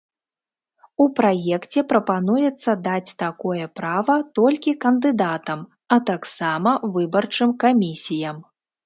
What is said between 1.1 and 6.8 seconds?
праекце прапануецца даць такое права толькі кандыдатам, а таксама